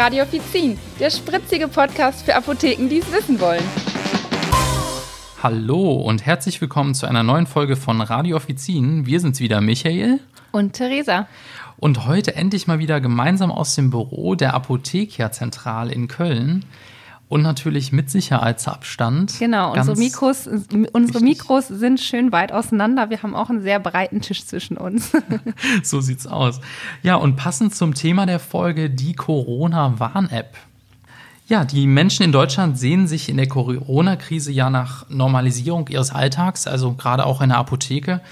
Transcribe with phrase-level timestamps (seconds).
[0.00, 3.62] Radio Offizin, der spritzige Podcast für Apotheken, die es wissen wollen.
[5.42, 9.04] Hallo und herzlich willkommen zu einer neuen Folge von Radio Offizin.
[9.04, 10.18] Wir sind's wieder, Michael.
[10.52, 11.28] Und Theresa.
[11.76, 16.64] Und heute endlich mal wieder gemeinsam aus dem Büro der Apothekerzentrale in Köln
[17.30, 19.38] und natürlich mit Sicherheitsabstand.
[19.38, 20.48] Genau, unsere Mikros,
[20.92, 23.08] unsere Mikros sind schön weit auseinander.
[23.08, 25.12] Wir haben auch einen sehr breiten Tisch zwischen uns.
[25.84, 26.60] so sieht's aus.
[27.04, 30.56] Ja, und passend zum Thema der Folge die Corona-Warn-App.
[31.46, 36.66] Ja, die Menschen in Deutschland sehen sich in der Corona-Krise ja nach Normalisierung ihres Alltags,
[36.66, 38.22] also gerade auch in der Apotheke.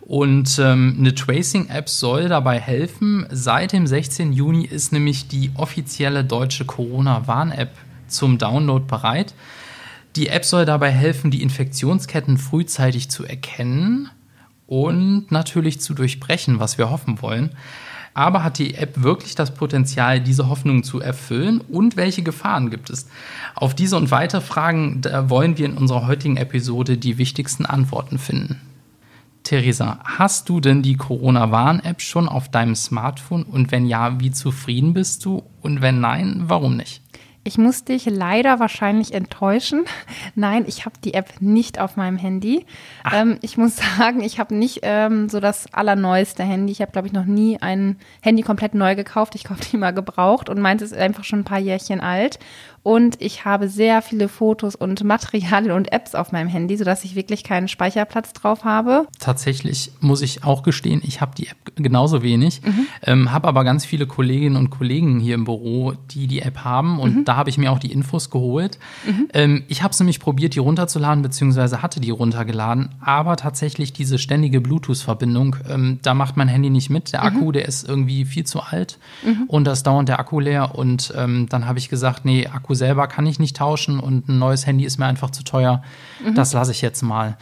[0.00, 3.24] Und ähm, eine Tracing-App soll dabei helfen.
[3.30, 4.32] Seit dem 16.
[4.32, 7.70] Juni ist nämlich die offizielle deutsche Corona-Warn-App
[8.08, 9.34] zum Download bereit.
[10.16, 14.10] Die App soll dabei helfen, die Infektionsketten frühzeitig zu erkennen
[14.66, 17.50] und natürlich zu durchbrechen, was wir hoffen wollen.
[18.14, 21.60] Aber hat die App wirklich das Potenzial, diese Hoffnung zu erfüllen?
[21.60, 23.06] Und welche Gefahren gibt es?
[23.54, 28.60] Auf diese und weitere Fragen wollen wir in unserer heutigen Episode die wichtigsten Antworten finden.
[29.44, 33.44] Theresa, hast du denn die Corona-Warn-App schon auf deinem Smartphone?
[33.44, 35.44] Und wenn ja, wie zufrieden bist du?
[35.62, 37.00] Und wenn nein, warum nicht?
[37.48, 39.86] Ich muss dich leider wahrscheinlich enttäuschen.
[40.34, 42.66] Nein, ich habe die App nicht auf meinem Handy.
[43.10, 46.72] Ähm, ich muss sagen, ich habe nicht ähm, so das allerneueste Handy.
[46.72, 49.34] Ich habe, glaube ich, noch nie ein Handy komplett neu gekauft.
[49.34, 52.38] Ich kaufe die mal gebraucht und meins ist einfach schon ein paar Jährchen alt.
[52.88, 57.14] Und ich habe sehr viele Fotos und Materialien und Apps auf meinem Handy, sodass ich
[57.14, 59.06] wirklich keinen Speicherplatz drauf habe.
[59.18, 62.86] Tatsächlich muss ich auch gestehen, ich habe die App genauso wenig, mhm.
[63.02, 66.98] ähm, habe aber ganz viele Kolleginnen und Kollegen hier im Büro, die die App haben.
[66.98, 67.24] Und mhm.
[67.26, 68.78] da habe ich mir auch die Infos geholt.
[69.06, 69.28] Mhm.
[69.34, 72.94] Ähm, ich habe es nämlich probiert, die runterzuladen, beziehungsweise hatte die runtergeladen.
[73.02, 77.12] Aber tatsächlich diese ständige Bluetooth-Verbindung, ähm, da macht mein Handy nicht mit.
[77.12, 77.52] Der Akku, mhm.
[77.52, 79.44] der ist irgendwie viel zu alt mhm.
[79.46, 80.74] und das dauernd der Akku leer.
[80.74, 84.38] Und ähm, dann habe ich gesagt, nee, Akku selber kann ich nicht tauschen und ein
[84.38, 85.82] neues Handy ist mir einfach zu teuer.
[86.24, 86.34] Mhm.
[86.34, 87.36] Das lasse ich jetzt mal.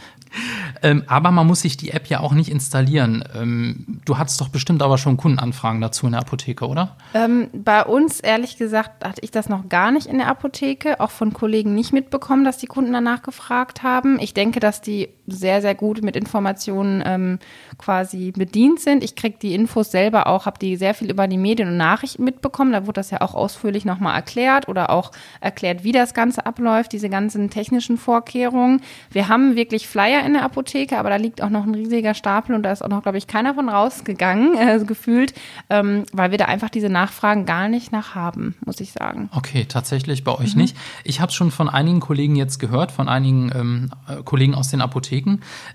[0.83, 3.25] Ähm, aber man muss sich die App ja auch nicht installieren.
[3.35, 6.97] Ähm, du hattest doch bestimmt aber schon Kundenanfragen dazu in der Apotheke, oder?
[7.15, 11.11] Ähm, bei uns, ehrlich gesagt, hatte ich das noch gar nicht in der Apotheke, auch
[11.11, 14.19] von Kollegen nicht mitbekommen, dass die Kunden danach gefragt haben.
[14.19, 17.39] Ich denke, dass die sehr, sehr gut mit Informationen ähm,
[17.79, 19.03] quasi bedient sind.
[19.05, 22.25] Ich kriege die Infos selber auch, habe die sehr viel über die Medien und Nachrichten
[22.25, 22.73] mitbekommen.
[22.73, 26.93] Da wurde das ja auch ausführlich nochmal erklärt oder auch erklärt, wie das Ganze abläuft,
[26.93, 28.81] diese ganzen technischen Vorkehrungen.
[29.11, 32.55] Wir haben wirklich Flyer in der Apotheke, aber da liegt auch noch ein riesiger Stapel
[32.55, 35.35] und da ist auch noch, glaube ich, keiner von rausgegangen, äh, gefühlt,
[35.71, 39.29] ähm, weil wir da einfach diese Nachfragen gar nicht nach haben, muss ich sagen.
[39.33, 40.63] Okay, tatsächlich bei euch mhm.
[40.63, 40.77] nicht.
[41.05, 44.69] Ich habe es schon von einigen Kollegen jetzt gehört, von einigen ähm, äh, Kollegen aus
[44.69, 45.16] den Apotheken.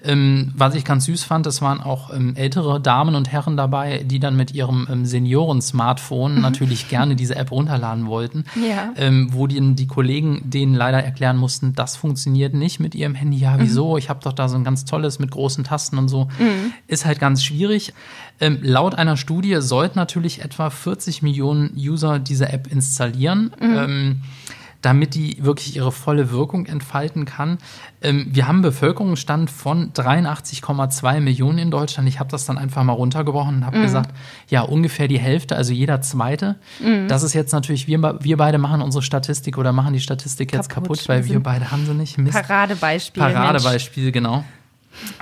[0.03, 4.03] Ähm, was ich ganz süß fand, es waren auch ähm, ältere Damen und Herren dabei,
[4.03, 6.41] die dann mit ihrem ähm, Senioren-Smartphone mhm.
[6.41, 8.93] natürlich gerne diese App runterladen wollten, ja.
[8.97, 13.37] Ähm, wo die, die Kollegen denen leider erklären mussten, das funktioniert nicht mit ihrem Handy.
[13.37, 13.91] Ja, wieso?
[13.91, 13.97] Mhm.
[13.97, 16.25] Ich habe doch da so ein ganz tolles mit großen Tasten und so.
[16.39, 16.73] Mhm.
[16.87, 17.93] Ist halt ganz schwierig.
[18.39, 23.51] Ähm, laut einer Studie sollten natürlich etwa 40 Millionen User diese App installieren.
[24.81, 24.83] Mhm.
[24.83, 27.57] Damit die wirklich ihre volle Wirkung entfalten kann.
[28.01, 32.07] Ähm, wir haben einen Bevölkerungsstand von 83,2 Millionen in Deutschland.
[32.09, 33.83] Ich habe das dann einfach mal runtergebrochen und habe mhm.
[33.83, 34.11] gesagt,
[34.49, 36.55] ja, ungefähr die Hälfte, also jeder Zweite.
[36.79, 37.07] Mhm.
[37.07, 40.69] Das ist jetzt natürlich, wir, wir beide machen unsere Statistik oder machen die Statistik jetzt
[40.69, 42.17] kaputt, kaputt weil wir beide haben sie nicht.
[42.17, 42.33] Mist.
[42.33, 43.21] Paradebeispiel.
[43.21, 44.13] Paradebeispiel, Mensch.
[44.13, 44.43] genau.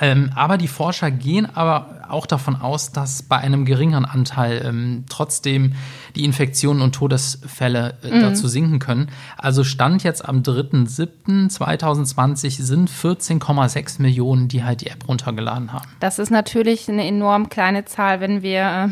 [0.02, 5.04] Ähm, aber die Forscher gehen aber auch davon aus, dass bei einem geringeren Anteil ähm,
[5.10, 5.74] trotzdem
[6.16, 8.22] die Infektionen und Todesfälle äh, mhm.
[8.22, 9.10] dazu sinken können.
[9.38, 15.88] Also Stand jetzt am 3.7.2020 sind 14,6 Millionen, die halt die App runtergeladen haben.
[16.00, 18.88] Das ist natürlich eine enorm kleine Zahl, wenn wir äh,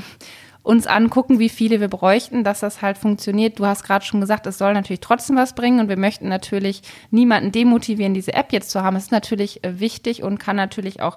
[0.67, 3.57] uns angucken, wie viele wir bräuchten, dass das halt funktioniert.
[3.57, 6.81] Du hast gerade schon gesagt, es soll natürlich trotzdem was bringen und wir möchten natürlich
[7.09, 8.97] niemanden demotivieren, diese App jetzt zu haben.
[8.97, 11.15] Es ist natürlich äh, wichtig und kann natürlich auch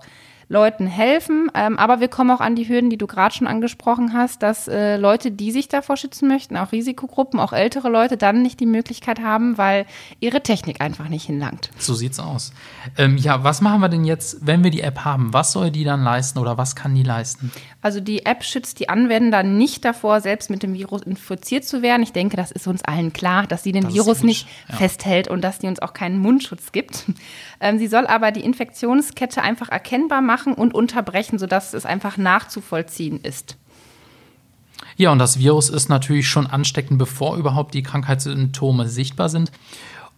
[0.50, 1.48] Leuten helfen.
[1.54, 4.66] Ähm, aber wir kommen auch an die Hürden, die du gerade schon angesprochen hast, dass
[4.66, 8.66] äh, Leute, die sich davor schützen möchten, auch Risikogruppen, auch ältere Leute, dann nicht die
[8.66, 9.86] Möglichkeit haben, weil
[10.18, 11.70] ihre Technik einfach nicht hinlangt.
[11.78, 12.52] So sieht's aus.
[12.98, 15.32] Ähm, ja, was machen wir denn jetzt, wenn wir die App haben?
[15.32, 17.52] Was soll die dann leisten oder was kann die leisten?
[17.80, 22.02] Also die App schützt die Anwender nicht davor, selbst mit dem Virus infiziert zu werden.
[22.02, 24.76] Ich denke, das ist uns allen klar, dass sie den das Virus nicht ja.
[24.76, 27.04] festhält und dass die uns auch keinen Mundschutz gibt.
[27.62, 33.20] Ähm, sie soll aber die Infektionskette einfach erkennbar machen und unterbrechen, sodass es einfach nachzuvollziehen
[33.22, 33.56] ist.
[34.96, 39.50] Ja, und das Virus ist natürlich schon ansteckend, bevor überhaupt die Krankheitssymptome sichtbar sind.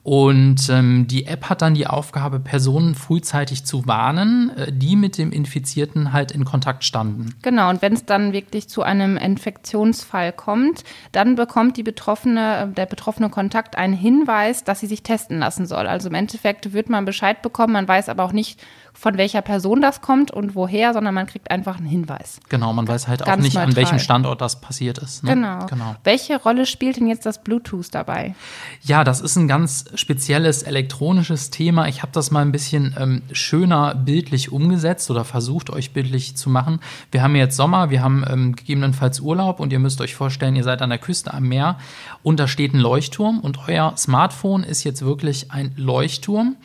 [0.05, 5.17] Und ähm, die App hat dann die Aufgabe, Personen frühzeitig zu warnen, äh, die mit
[5.17, 7.37] dem Infizierten halt in Kontakt standen.
[7.43, 10.83] Genau, und wenn es dann wirklich zu einem Infektionsfall kommt,
[11.13, 15.67] dann bekommt die Betroffene, äh, der betroffene Kontakt einen Hinweis, dass sie sich testen lassen
[15.67, 15.87] soll.
[15.87, 18.61] Also im Endeffekt wird man Bescheid bekommen, man weiß aber auch nicht,
[18.94, 22.39] von welcher Person das kommt und woher, sondern man kriegt einfach einen Hinweis.
[22.49, 23.71] Genau, man weiß halt Ganz auch nicht, neutral.
[23.71, 25.25] an welchem Standort das passiert ist.
[25.25, 25.35] Ne?
[25.35, 25.67] Genau.
[25.67, 25.97] genau.
[26.05, 28.35] Welche Rolle spielt denn jetzt das Bluetooth dabei?
[28.83, 31.89] Ja, das ist ein ganz spezielles elektronisches Thema.
[31.89, 36.50] Ich habe das mal ein bisschen ähm, schöner bildlich umgesetzt oder versucht, euch bildlich zu
[36.50, 36.81] machen.
[37.11, 40.65] Wir haben jetzt Sommer, wir haben ähm, gegebenenfalls Urlaub und ihr müsst euch vorstellen, ihr
[40.65, 41.79] seid an der Küste am Meer
[42.23, 46.56] und da steht ein Leuchtturm und euer Smartphone ist jetzt wirklich ein Leuchtturm.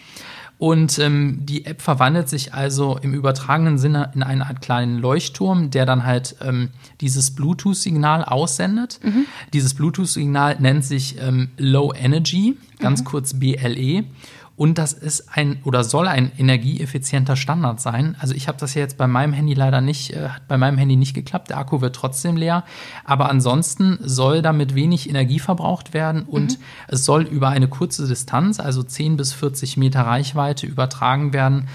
[0.60, 5.70] Und ähm, die App verwandelt sich also im übertragenen Sinne in eine Art kleinen Leuchtturm,
[5.70, 6.70] der dann halt ähm,
[7.00, 9.00] dieses Bluetooth-Signal aussendet.
[9.04, 9.26] Mhm.
[9.54, 13.06] Dieses Bluetooth-Signal nennt sich ähm, Low Energy, ganz mhm.
[13.06, 14.04] kurz BLE.
[14.58, 18.16] Und das ist ein oder soll ein energieeffizienter Standard sein.
[18.20, 20.80] Also ich habe das ja jetzt bei meinem Handy leider nicht, äh, hat bei meinem
[20.80, 21.52] Handy nicht geklappt.
[21.52, 22.64] Der Akku wird trotzdem leer.
[23.06, 26.64] Aber ansonsten soll damit wenig Energie verbraucht werden und mhm.
[26.88, 31.68] es soll über eine kurze Distanz, also 10 bis 40 Meter Reichweite, übertragen werden.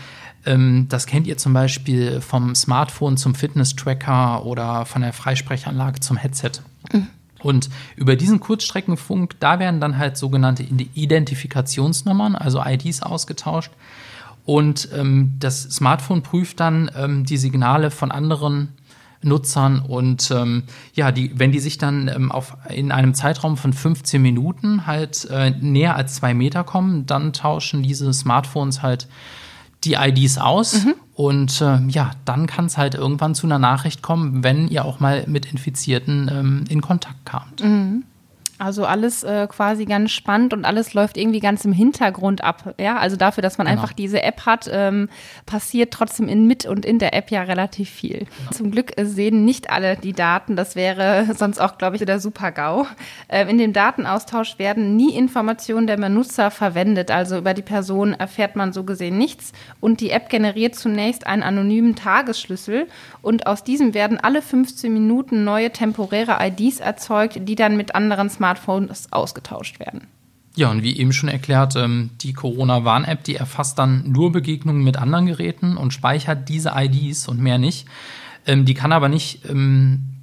[0.44, 6.16] Ähm, das kennt ihr zum Beispiel vom Smartphone zum Fitness-Tracker oder von der Freisprechanlage zum
[6.16, 6.50] Headset.
[6.92, 7.06] Mhm.
[7.42, 13.72] Und über diesen Kurzstreckenfunk, da werden dann halt sogenannte Identifikationsnummern, also IDs ausgetauscht.
[14.44, 18.68] Und ähm, das Smartphone prüft dann ähm, die Signale von anderen
[19.24, 23.72] Nutzern und ähm, ja, die, wenn die sich dann ähm, auf, in einem Zeitraum von
[23.72, 29.06] 15 Minuten halt äh, näher als zwei Meter kommen, dann tauschen diese Smartphones halt
[29.84, 30.84] die IDs aus.
[30.84, 30.94] Mhm.
[31.14, 35.00] Und äh, ja, dann kann es halt irgendwann zu einer Nachricht kommen, wenn ihr auch
[35.00, 37.62] mal mit Infizierten ähm, in Kontakt kamt.
[37.62, 38.04] Mhm.
[38.62, 42.76] Also alles äh, quasi ganz spannend und alles läuft irgendwie ganz im Hintergrund ab.
[42.78, 43.80] Ja, also dafür, dass man genau.
[43.80, 45.08] einfach diese App hat, ähm,
[45.46, 48.20] passiert trotzdem in mit und in der App ja relativ viel.
[48.20, 48.50] Genau.
[48.52, 50.54] Zum Glück äh, sehen nicht alle die Daten.
[50.54, 52.86] Das wäre sonst auch, glaube ich, der Super-GAU.
[53.26, 57.10] Äh, in dem Datenaustausch werden nie Informationen der Benutzer verwendet.
[57.10, 59.50] Also über die Person erfährt man so gesehen nichts.
[59.80, 62.86] Und die App generiert zunächst einen anonymen Tagesschlüssel
[63.22, 68.30] und aus diesem werden alle 15 Minuten neue temporäre IDs erzeugt, die dann mit anderen
[68.30, 70.08] Smartphones Smartphones ausgetauscht werden.
[70.54, 74.98] Ja, und wie eben schon erklärt, ähm, die Corona-Warn-App, die erfasst dann nur Begegnungen mit
[74.98, 77.86] anderen Geräten und speichert diese IDs und mehr nicht.
[78.46, 80.18] Ähm, die kann aber nicht ähm,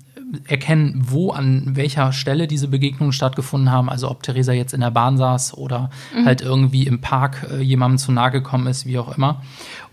[0.47, 3.89] erkennen, wo an welcher Stelle diese Begegnungen stattgefunden haben.
[3.89, 6.25] Also ob Theresa jetzt in der Bahn saß oder mhm.
[6.25, 9.41] halt irgendwie im Park äh, jemandem zu nahe gekommen ist, wie auch immer.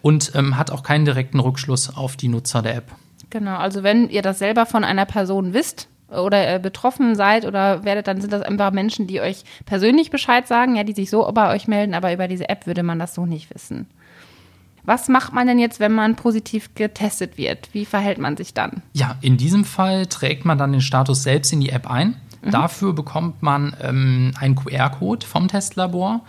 [0.03, 2.93] Und ähm, hat auch keinen direkten Rückschluss auf die Nutzer der App.
[3.31, 7.85] Genau, also wenn ihr das selber von einer Person wisst, oder äh, betroffen seid oder
[7.85, 11.31] werdet, dann sind das einfach Menschen, die euch persönlich Bescheid sagen, ja, die sich so
[11.33, 13.87] bei euch melden, aber über diese App würde man das so nicht wissen.
[14.85, 17.71] Was macht man denn jetzt, wenn man positiv getestet wird?
[17.73, 18.83] Wie verhält man sich dann?
[18.93, 22.15] Ja, in diesem Fall trägt man dann den Status selbst in die App ein.
[22.43, 22.53] Mhm.
[22.53, 26.21] Dafür bekommt man ähm, einen QR-Code vom Testlabor.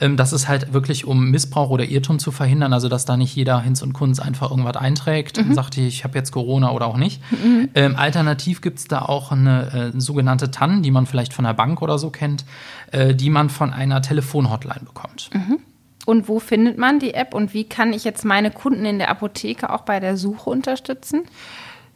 [0.00, 3.34] Ähm, das ist halt wirklich, um Missbrauch oder Irrtum zu verhindern, also dass da nicht
[3.36, 5.48] jeder Hinz und Kunz einfach irgendwas einträgt mhm.
[5.48, 7.20] und sagt, ich habe jetzt Corona oder auch nicht.
[7.30, 7.68] Mhm.
[7.74, 11.54] Ähm, alternativ gibt es da auch eine äh, sogenannte TAN, die man vielleicht von der
[11.54, 12.44] Bank oder so kennt,
[12.92, 15.30] äh, die man von einer Telefonhotline bekommt.
[15.34, 15.58] Mhm.
[16.06, 19.10] Und wo findet man die App und wie kann ich jetzt meine Kunden in der
[19.10, 21.22] Apotheke auch bei der Suche unterstützen?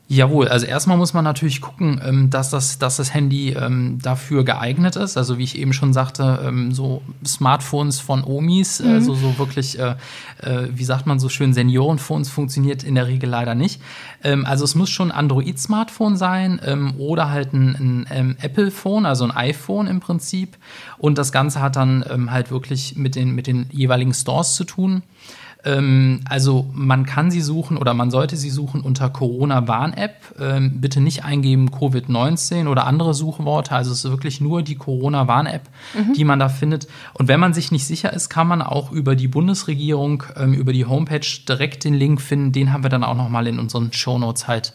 [0.06, 4.44] Jawohl, also erstmal muss man natürlich gucken, ähm, dass, das, dass das Handy ähm, dafür
[4.44, 5.16] geeignet ist.
[5.16, 8.92] Also wie ich eben schon sagte, ähm, so Smartphones von Omis, mhm.
[8.92, 9.96] also so wirklich, äh,
[10.42, 13.80] äh, wie sagt man so schön, Seniorenphones funktioniert in der Regel leider nicht.
[14.22, 19.86] Also es muss schon ein Android-Smartphone sein oder halt ein, ein Apple-Phone, also ein iPhone
[19.86, 20.56] im Prinzip.
[20.96, 25.02] Und das Ganze hat dann halt wirklich mit den, mit den jeweiligen Stores zu tun.
[25.64, 30.34] Ähm, also man kann sie suchen oder man sollte sie suchen unter Corona-Warn-App.
[30.38, 33.72] Ähm, bitte nicht eingeben Covid-19 oder andere Suchworte.
[33.72, 35.62] Also es ist wirklich nur die Corona-Warn-App,
[35.94, 36.12] mhm.
[36.12, 36.86] die man da findet.
[37.14, 40.72] Und wenn man sich nicht sicher ist, kann man auch über die Bundesregierung, ähm, über
[40.72, 42.52] die Homepage direkt den Link finden.
[42.52, 44.74] Den haben wir dann auch nochmal in unseren Shownotes halt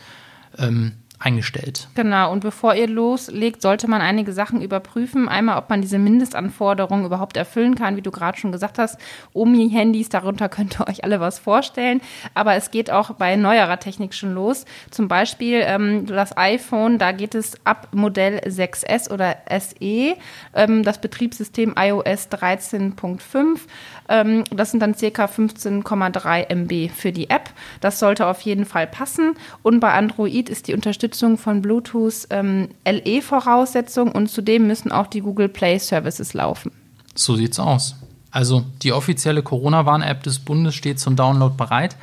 [0.57, 1.89] ähm, eingestellt.
[1.95, 5.27] Genau, und bevor ihr loslegt, sollte man einige Sachen überprüfen.
[5.27, 8.97] Einmal, ob man diese Mindestanforderungen überhaupt erfüllen kann, wie du gerade schon gesagt hast.
[9.33, 11.99] Omi-Handys, darunter könnt ihr euch alle was vorstellen.
[12.35, 14.63] Aber es geht auch bei neuerer Technik schon los.
[14.91, 20.15] Zum Beispiel ähm, das iPhone, da geht es ab Modell 6S oder SE,
[20.55, 23.59] ähm, das Betriebssystem iOS 13.5.
[24.07, 27.49] Ähm, das sind dann circa 15,3 MB für die App.
[27.81, 29.35] Das sollte auf jeden Fall passen.
[29.63, 35.07] Und bei Android ist die Unterstützung von Bluetooth ähm, LE Voraussetzung und zudem müssen auch
[35.07, 36.71] die Google Play Services laufen.
[37.15, 37.95] So sieht's aus.
[38.31, 41.95] Also die offizielle Corona-Warn-App des Bundes steht zum Download bereit.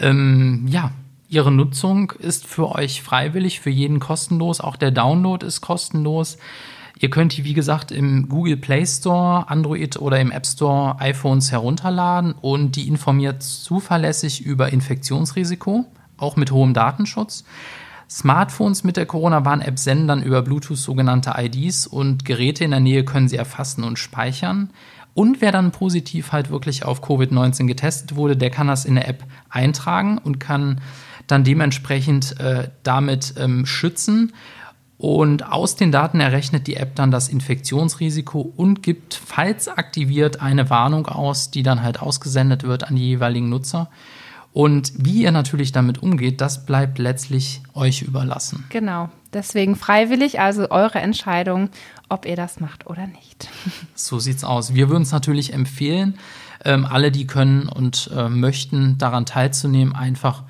[0.00, 0.90] Ähm, ja,
[1.28, 4.60] ihre Nutzung ist für euch freiwillig, für jeden kostenlos.
[4.60, 6.38] Auch der Download ist kostenlos.
[7.00, 11.50] Ihr könnt die, wie gesagt, im Google Play Store, Android oder im App Store iPhones
[11.50, 15.86] herunterladen und die informiert zuverlässig über Infektionsrisiko,
[16.16, 17.44] auch mit hohem Datenschutz.
[18.08, 23.04] Smartphones mit der Corona-Warn-App senden dann über Bluetooth sogenannte IDs und Geräte in der Nähe
[23.04, 24.70] können sie erfassen und speichern.
[25.14, 29.08] Und wer dann positiv halt wirklich auf Covid-19 getestet wurde, der kann das in der
[29.08, 30.80] App eintragen und kann
[31.26, 34.32] dann dementsprechend äh, damit ähm, schützen.
[34.98, 40.70] Und aus den Daten errechnet die App dann das Infektionsrisiko und gibt, falls aktiviert, eine
[40.70, 43.90] Warnung aus, die dann halt ausgesendet wird an die jeweiligen Nutzer.
[44.54, 48.64] Und wie ihr natürlich damit umgeht, das bleibt letztlich euch überlassen.
[48.68, 49.10] Genau.
[49.32, 51.70] Deswegen freiwillig, also eure Entscheidung,
[52.08, 53.48] ob ihr das macht oder nicht.
[53.96, 54.72] So sieht's aus.
[54.72, 56.18] Wir würden es natürlich empfehlen,
[56.64, 60.44] ähm, alle, die können und äh, möchten, daran teilzunehmen, einfach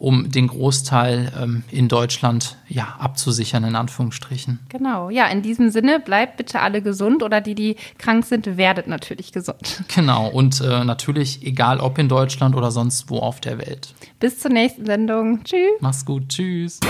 [0.00, 4.58] um den Großteil ähm, in Deutschland ja, abzusichern, in Anführungsstrichen.
[4.70, 8.88] Genau, ja, in diesem Sinne, bleibt bitte alle gesund oder die, die krank sind, werdet
[8.88, 9.84] natürlich gesund.
[10.00, 13.92] Genau, und äh, natürlich, egal ob in Deutschland oder sonst wo auf der Welt.
[14.18, 15.44] Bis zur nächsten Sendung.
[15.44, 15.72] Tschüss.
[15.80, 16.80] Mach's gut, tschüss.